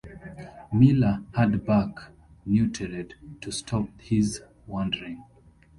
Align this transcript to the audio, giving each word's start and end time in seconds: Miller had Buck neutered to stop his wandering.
Miller 0.73 1.21
had 1.35 1.63
Buck 1.63 2.11
neutered 2.47 3.13
to 3.39 3.51
stop 3.51 3.89
his 4.01 4.41
wandering. 4.65 5.23